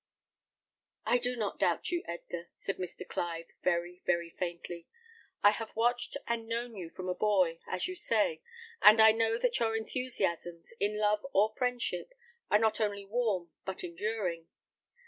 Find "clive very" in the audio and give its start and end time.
3.07-4.01